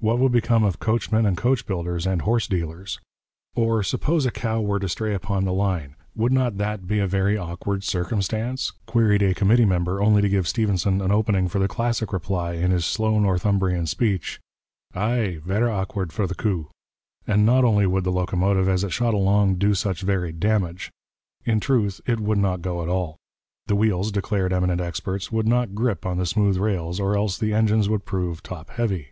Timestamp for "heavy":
28.70-29.08